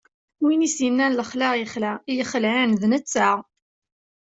Win 0.43 0.65
i 0.67 0.69
s-innan 0.75 1.15
lexla 1.17 1.49
ixla, 1.63 1.93
i 2.09 2.13
yexlan 2.17 2.71
d 2.81 2.83
netta. 2.91 3.29